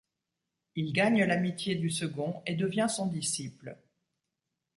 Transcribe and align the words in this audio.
Il 0.73 0.93
gagne 0.93 1.23
l'amitié 1.25 1.75
du 1.75 1.91
second 1.91 2.41
et 2.47 2.55
devient 2.55 2.87
son 2.89 3.05
disciple. 3.05 3.77